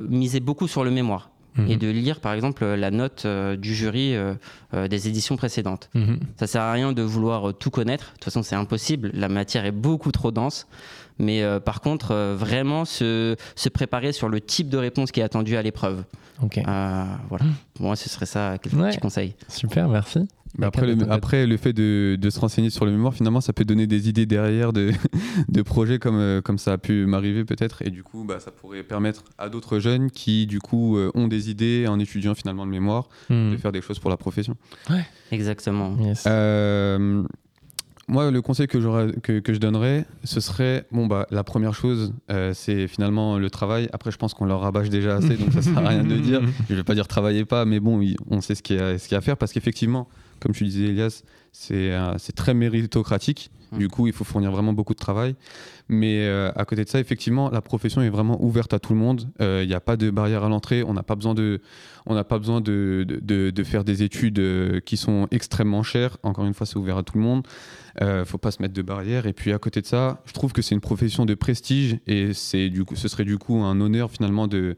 [0.08, 1.76] miser beaucoup sur le mémoire et Mhm.
[1.78, 4.34] de lire par exemple la note euh, du jury euh,
[4.74, 5.90] euh, des éditions précédentes.
[5.94, 6.20] Mhm.
[6.38, 8.04] Ça sert à rien de vouloir tout connaître.
[8.06, 9.10] De toute façon, c'est impossible.
[9.14, 10.66] La matière est beaucoup trop dense.
[11.20, 15.20] Mais euh, par contre, euh, vraiment se, se préparer sur le type de réponse qui
[15.20, 16.02] est attendu à l'épreuve.
[16.42, 16.56] Ok.
[16.58, 17.44] Euh, voilà.
[17.74, 18.88] Pour moi, ce serait ça quelques Ouais.
[18.88, 19.34] petits conseils.
[19.48, 20.20] Super, merci.
[20.58, 21.12] Mais après, le, peut-être.
[21.12, 24.08] après, le fait de, de se renseigner sur le mémoire, finalement, ça peut donner des
[24.08, 24.90] idées derrière de,
[25.48, 27.82] de projets comme, comme ça a pu m'arriver peut-être.
[27.82, 31.50] Et du coup, bah, ça pourrait permettre à d'autres jeunes qui, du coup, ont des
[31.50, 33.52] idées en étudiant finalement le mémoire, Mhm.
[33.52, 34.56] de faire des choses pour la profession.
[35.30, 35.96] Exactement.
[36.00, 36.24] Yes.
[36.26, 37.22] Euh,
[38.10, 41.74] moi, le conseil que, j'aurais- que, que je donnerais, ce serait bon, bah, la première
[41.74, 43.88] chose, euh, c'est finalement le travail.
[43.92, 46.18] Après, je pense qu'on leur rabâche déjà assez, donc ça sert à rien de le
[46.20, 46.40] dire.
[46.68, 49.04] Je vais pas dire travaillez pas, mais bon, on sait ce qu'il y a, ce
[49.04, 50.08] qu'il y a à faire parce qu'effectivement,
[50.40, 53.50] comme tu disais, Elias, c'est euh, c'est très méritocratique.
[53.72, 53.78] Mm.
[53.78, 55.36] Du coup, il faut fournir vraiment beaucoup de travail.
[55.88, 58.98] Mais euh, à côté de ça, effectivement, la profession est vraiment ouverte à tout le
[58.98, 59.28] monde.
[59.40, 60.82] Euh, Il n'y a pas de barrière à l'entrée.
[60.82, 61.60] On n'a pas besoin de,
[62.06, 65.82] on n'a pas besoin de, de, de- de faire des études euh, qui sont extrêmement
[65.84, 66.16] chères.
[66.24, 67.46] Encore une fois, c'est ouvert à tout le monde.
[68.02, 69.26] Euh, faut pas se mettre de barrière.
[69.26, 72.34] Et puis à côté de ça, je trouve que c'est une profession de prestige et
[72.34, 74.76] c'est du coup, ce serait du coup un honneur finalement de,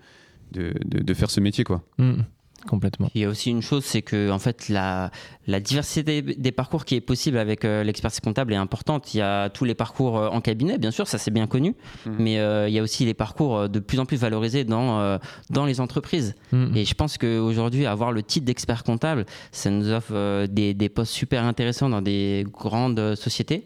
[0.52, 1.82] de, de, de faire ce métier, quoi.
[1.98, 2.24] Mhm.
[2.66, 3.10] Complètement.
[3.14, 5.10] Il y a aussi une chose, c'est que en fait la,
[5.46, 9.14] la diversité des, des parcours qui est possible avec euh, l'expertise comptable est importante.
[9.14, 11.74] Il y a tous les parcours euh, en cabinet, bien sûr, ça c'est bien connu,
[12.06, 12.16] Mhm.
[12.18, 15.18] mais euh, il y a aussi les parcours de plus en plus valorisés dans, euh,
[15.50, 16.34] dans les entreprises.
[16.52, 16.76] Mhm.
[16.76, 20.88] Et je pense qu'aujourd'hui, avoir le titre d'expert comptable, ça nous offre euh, des, des
[20.88, 23.64] postes super intéressants dans des grandes sociétés.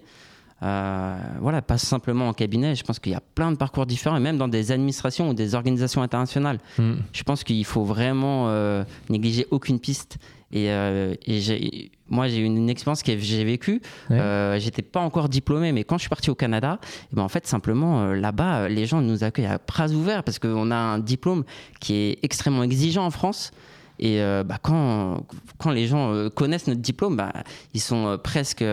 [0.62, 2.74] Euh, voilà, pas simplement en cabinet.
[2.74, 5.34] Je pense qu'il y a plein de parcours différents, et même dans des administrations ou
[5.34, 6.58] des organisations internationales.
[6.78, 6.98] Mhm.
[7.12, 10.18] Je pense qu'il faut vraiment euh, négliger aucune piste.
[10.52, 13.82] Et, euh, et moi, j'ai eu une, une expérience que j'ai vécue.
[14.08, 14.56] Ouais.
[14.60, 16.78] J'étais pas encore diplômé, mais quand je suis parti au Canada,
[17.12, 20.70] eh ben, en fait, simplement, là-bas, les gens nous accueillent à bras ouverts parce qu'on
[20.70, 21.44] a un diplôme
[21.80, 23.50] qui est extrêmement exigeant en France.
[23.98, 25.26] Et bah, quand,
[25.58, 27.32] quand les gens connaissent notre diplôme, bah,
[27.74, 28.64] ils sont presque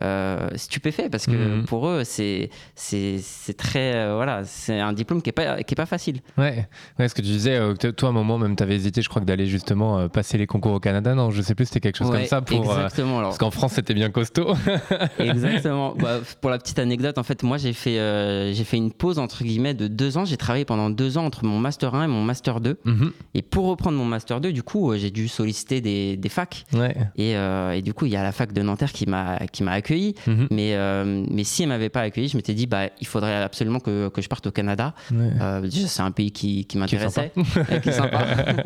[0.00, 1.64] euh, stupéfaits parce que Mhm.
[1.66, 2.48] pour eux, c'est
[3.56, 3.94] très.
[3.94, 6.20] euh, voilà, c'est un diplôme qui n'est pas, qui est pas facile.
[6.38, 6.66] Ouais,
[6.98, 9.08] ouais, ce que tu disais, euh, toi, à un moment, même, tu avais hésité, je
[9.08, 11.14] crois, que d'aller justement euh, passer les concours au Canada.
[11.14, 12.40] Non, je sais plus, c'était quelque chose Ouais, comme ça.
[12.42, 13.18] Pour, exactement.
[13.18, 13.30] alors.
[13.30, 14.54] parce qu'en France, c'était bien costaud.
[15.18, 15.94] Exactement.
[15.98, 19.44] Bah, pour la petite anecdote, en fait, moi, j'ai fait, j'ai fait une pause entre
[19.44, 20.24] guillemets de deux ans.
[20.24, 22.78] J'ai travaillé pendant deux ans entre mon master 1 et mon master 2.
[22.84, 23.12] Mhm.
[23.34, 26.64] Et pour reprendre mon master 2, du coup, j'ai dû solliciter des, des facs.
[26.72, 26.94] Ouais.
[27.16, 29.38] Et, et du coup, il y a la fac de Nanterre qui m'a,
[29.82, 30.14] accueilli.
[30.26, 30.46] Mhm.
[30.50, 33.80] Mais, euh, mais si elle m'avait pas accueilli, je m'étais dit, bah, il faudrait absolument
[33.80, 34.94] que, que je parte au Canada.
[35.10, 35.30] Ouais.
[35.40, 37.32] Euh, déjà, c'est un pays qui, qui m'intéressait,
[37.82, 38.24] qui est sympa,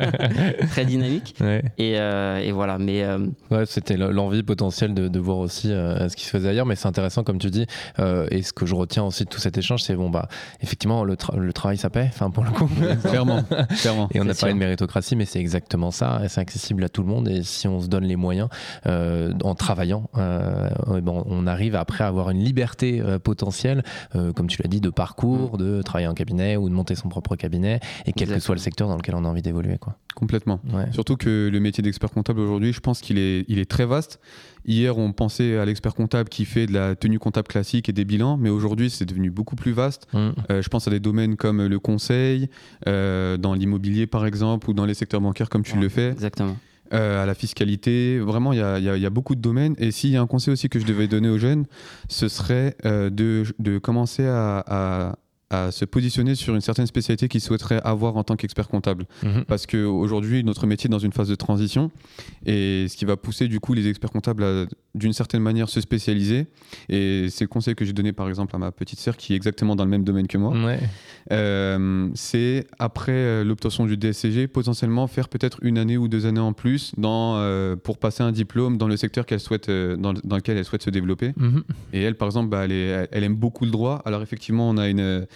[0.71, 1.35] très dynamique.
[1.41, 1.63] Ouais.
[1.77, 2.77] Et, euh, et voilà.
[2.77, 6.49] Mais euh, Ouais, c'était l'envie potentielle de, de voir aussi euh, ce qui se faisait
[6.49, 7.65] ailleurs, mais c'est intéressant comme tu dis.
[7.99, 10.27] euh, et ce que je retiens aussi de tout cet échange, c'est bon bah
[10.61, 12.69] effectivement le, tra- le travail ça paie, enfin pour le coup.
[13.03, 13.43] clairement,
[13.81, 14.07] clairement.
[14.13, 16.21] Et on a parlé de méritocratie, mais c'est exactement ça.
[16.27, 17.27] C'est accessible à tout le monde.
[17.27, 18.49] Et si on se donne les moyens
[18.85, 20.09] euh, en travaillant,
[21.07, 23.83] bon, on arrive après à avoir une liberté euh, potentielle,
[24.15, 27.07] euh, comme tu l'as dit, de parcours, de travailler en cabinet ou de monter son
[27.09, 29.77] propre cabinet, et quel que soit le secteur dans lequel on a envie d'évoluer.
[29.77, 29.95] Quoi.
[30.15, 30.59] Complètement.
[30.73, 30.91] Ouais.
[30.91, 34.19] Surtout que le métier d'expert comptable aujourd'hui, je pense qu'il est, il est très vaste.
[34.65, 38.03] Hier, on pensait à l'expert comptable qui fait de la tenue comptable classique et des
[38.03, 40.07] bilans, mais aujourd'hui, c'est devenu beaucoup plus vaste.
[40.13, 40.17] Mm.
[40.51, 42.49] Euh, je pense à des domaines comme le conseil,
[42.87, 45.81] euh, dans l'immobilier par exemple, ou dans les secteurs bancaires comme tu Ouais.
[45.83, 46.57] le fais, exactement.
[46.93, 48.19] Euh, à la fiscalité.
[48.19, 49.75] Vraiment, il y a, beaucoup de domaines.
[49.77, 51.65] Et s'il y a un conseil aussi que je devais donner aux jeunes,
[52.09, 55.15] ce serait euh, de, commencer à-
[55.49, 59.05] à se positionner sur une certaine spécialité qu'ils souhaiteraient avoir en tant qu'expert comptable.
[59.23, 59.45] Mhm.
[59.47, 61.89] Parce qu'aujourd'hui, notre métier est dans une phase de transition
[62.45, 65.79] et ce qui va pousser du coup les experts comptables à d'une certaine manière se
[65.79, 66.47] spécialiser.
[66.89, 69.35] Et c'est le conseil que j'ai donné par exemple à ma petite sœur qui est
[69.35, 70.51] exactement dans le même domaine que moi.
[70.53, 70.79] Ouais.
[71.31, 76.39] Euh, c'est après euh, l'obtention du DSCG, potentiellement faire peut-être une année ou deux années
[76.39, 80.13] en plus dans, euh, pour passer un diplôme dans le secteur qu'elle souhaite, euh, dans,
[80.13, 81.33] dans lequel elle souhaite se développer.
[81.37, 81.63] Mhm.
[81.93, 84.01] Et elle, par exemple, bah, elle, est- elle aime beaucoup le droit.
[84.05, 85.27] Alors effectivement, on a une,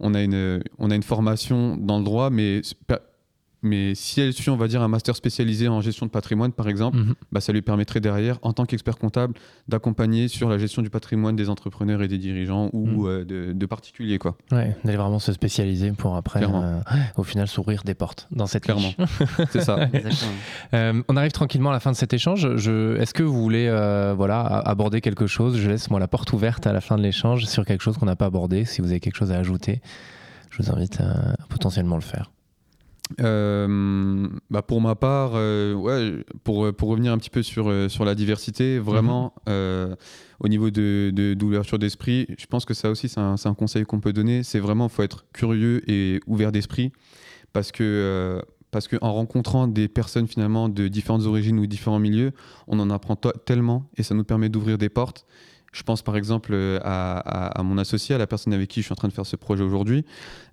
[0.00, 2.62] on a une, on a une formation dans le droit, mais,
[3.62, 6.68] mais si elle suit, on va dire, un master spécialisé en gestion de patrimoine, par
[6.68, 7.14] exemple, Mhm.
[7.32, 9.34] bah, ça lui permettrait derrière, en tant qu'expert comptable,
[9.68, 13.06] d'accompagner sur la gestion du patrimoine des entrepreneurs et des dirigeants ou Mhm.
[13.06, 14.18] euh, de, de particuliers.
[14.18, 14.36] Quoi.
[14.52, 16.80] Ouais, d'aller vraiment se spécialiser pour après, euh,
[17.16, 18.92] au final, s'ouvrir des portes dans cette Clairement.
[19.50, 19.88] C'est ça.
[20.74, 22.56] Euh, on arrive tranquillement à la fin de cet échange.
[22.56, 23.68] Je, est-ce que vous voulez
[24.16, 25.56] voilà, aborder quelque chose?
[25.58, 28.06] Je laisse moi la porte ouverte à la fin de l'échange sur quelque chose qu'on
[28.06, 28.64] n'a pas abordé.
[28.64, 29.80] Si vous avez quelque chose à ajouter,
[30.50, 32.30] je vous invite à potentiellement le faire.
[33.20, 37.88] Euh, bah pour ma part, euh, ouais, pour, pour revenir un petit peu sur, euh,
[37.88, 39.94] sur la diversité, vraiment, euh,
[40.40, 43.54] au niveau de, de- d'ouverture d'esprit, je pense que ça aussi, c'est un, c'est un
[43.54, 44.42] conseil qu'on peut donner.
[44.42, 46.92] C'est vraiment, il faut être curieux et ouvert d'esprit
[47.52, 48.40] parce que.
[48.70, 52.30] parce qu'en rencontrant des personnes finalement de différentes origines ou différents milieux,
[52.68, 55.26] on en apprend to- tellement et ça nous permet d'ouvrir des portes.
[55.72, 58.92] Je pense par exemple euh, à, mon associé, à la personne avec qui je suis
[58.92, 60.04] en train de faire ce projet aujourd'hui.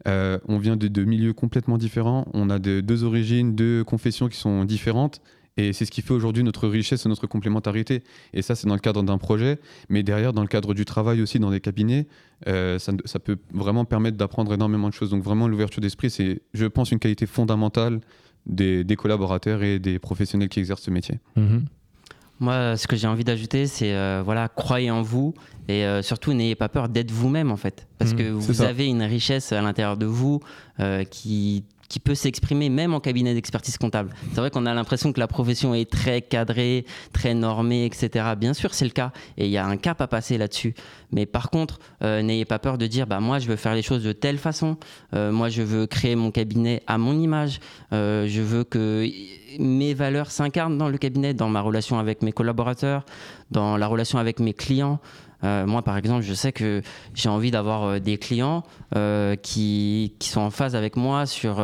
[0.08, 2.28] Euh, on vient de deux milieux complètement différents.
[2.34, 5.22] On a de- deux origines, deux confessions qui sont différentes.
[5.58, 8.04] Et c'est ce qui fait aujourd'hui notre richesse et notre complémentarité.
[8.34, 9.60] Et ça, c'est dans le cadre d'un projet.
[9.90, 12.08] Mais derrière, dans le cadre du travail aussi, dans des cabinets,
[12.48, 15.10] euh, ça, peut vraiment permettre d'apprendre énormément de choses.
[15.10, 18.02] Donc vraiment, l'ouverture d'esprit, c'est, je pense, une qualité fondamentale
[18.46, 21.20] des, collaborateurs et des professionnels qui exercent ce métier.
[21.36, 21.66] Mhm.
[22.40, 25.34] Moi, ce que j'ai envie d'ajouter, c'est euh, voilà, croyez en vous
[25.68, 28.68] et euh, surtout n'ayez pas peur d'être vous-même en fait, parce Mhm, que vous ça.
[28.70, 30.40] avez une richesse à l'intérieur de vous
[30.80, 34.14] euh, qui qui peut s'exprimer même en cabinet d'expertise comptable.
[34.30, 38.34] C'est vrai qu'on a l'impression que la profession est très cadrée, très normée, etc.
[38.38, 40.74] Bien sûr, c'est le cas et il y a un cap à passer là-dessus.
[41.12, 43.82] Mais par contre, euh, n'ayez pas peur de dire bah moi je veux faire les
[43.82, 44.78] choses de telle façon.
[45.14, 47.60] Euh, moi je veux créer mon cabinet à mon image.
[47.94, 49.08] Euh, je veux que
[49.60, 53.06] mes valeurs s'incarnent dans le cabinet, dans ma relation avec mes collaborateurs,
[53.52, 55.00] dans la relation avec mes clients.
[55.44, 56.82] Euh, moi, par exemple, je sais que
[57.14, 58.64] j'ai envie d'avoir euh, des clients
[58.96, 61.64] euh, qui, qui sont en phase avec moi sur,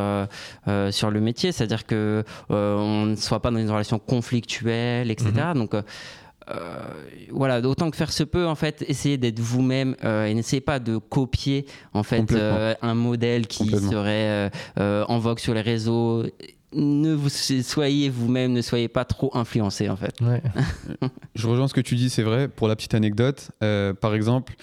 [0.91, 5.31] sur le métier, c'est-à-dire que on ne soit pas dans une relation conflictuelle, etc.
[5.55, 5.81] Donc, euh,
[6.49, 6.77] euh,
[7.31, 10.97] voilà, d'autant que faire se peut, en fait, essayez d'être vous-même et n'essayez pas de
[10.97, 12.33] copier en fait
[12.81, 16.23] un modèle qui serait en vogue sur les réseaux.
[16.75, 20.19] Ne vous soyez vous-même, ne soyez pas trop influencé en fait.
[20.21, 20.41] Ouais.
[21.36, 22.47] Je rejoins ce que tu dis, c'est vrai.
[22.47, 24.55] Pour la petite anecdote, euh, par exemple,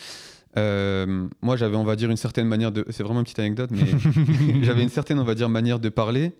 [0.57, 2.85] euh, moi j'avais, on va dire, une certaine manière de.
[2.91, 3.85] C'est vraiment une petite anecdote, mais
[4.63, 6.33] j'avais une certaine, on va dire, manière de parler.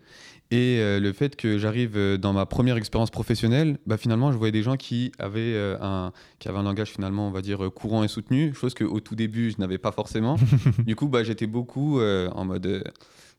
[0.53, 4.53] Et euh, le fait que j'arrive dans ma première expérience professionnelle, bah, finalement, je voyais
[4.53, 8.03] des gens qui avaient, euh, un, qui avaient un langage finalement, on va dire, courant
[8.03, 10.37] et soutenu, chose qu'au tout début, je n'avais pas forcément.
[10.87, 12.83] du coup, bah, j'étais beaucoup euh, en mode, euh,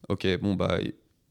[0.08, 0.80] ok, bon, bah,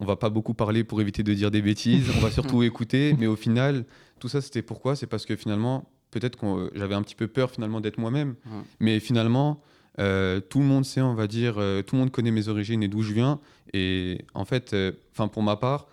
[0.01, 3.15] on va pas beaucoup parler pour éviter de dire des bêtises, on va surtout écouter.
[3.19, 3.85] Mais au final,
[4.19, 4.97] tout ça, c'était pourquoi?
[4.97, 8.35] C'est parce que finalement, peut-être que j'avais un petit peu peur finalement d'être moi-même.
[8.47, 8.63] Ouais.
[8.81, 9.61] Mais finalement,
[9.99, 12.83] euh, tout le monde sait, on va dire, euh, tout le monde connaît mes origines
[12.83, 13.41] et d'où je viens.
[13.75, 15.87] Et en fait, euh, enfin pour ma part,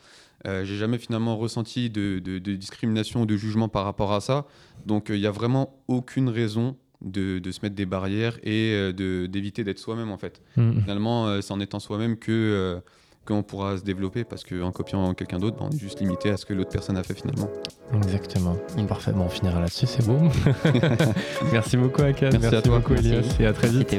[0.47, 4.21] euh, j'ai jamais finalement ressenti de, de- de discrimination ou de jugement par rapport à
[4.21, 4.45] ça.
[4.85, 8.71] Donc euh, il n'y a vraiment aucune raison de, de se mettre des barrières et
[8.73, 10.41] euh, de- d'éviter d'être soi-même en fait.
[10.55, 10.81] Mhm.
[10.83, 12.79] Finalement, euh, c'est en étant soi-même que euh,
[13.27, 16.37] qu'on pourra se développer parce qu'en copiant quelqu'un d'autre, bah, on est juste limité à
[16.37, 17.49] ce que l'autre personne a fait finalement.
[17.93, 18.55] Exactement.
[18.87, 19.11] Parfait.
[19.11, 20.17] Bon, on finira là-dessus, c'est beau.
[21.51, 22.39] Merci beaucoup, Akad.
[22.39, 22.77] Merci à toi.
[22.79, 23.09] beaucoup, Merci.
[23.09, 23.35] Elias.
[23.39, 23.95] Et à très vite.